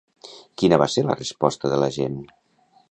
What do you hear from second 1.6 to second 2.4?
de la gent?